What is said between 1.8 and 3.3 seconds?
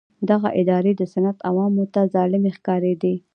ته ظالمې ښکارېدې.